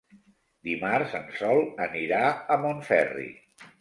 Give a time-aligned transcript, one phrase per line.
[0.69, 2.23] Dimarts en Sol anirà
[2.57, 3.29] a Montferri.